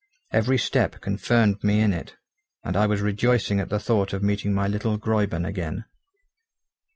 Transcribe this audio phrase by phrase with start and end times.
[0.31, 2.15] Every step confirmed me in it,
[2.63, 5.85] and I was rejoicing at the thought of meeting my little Gräuben again.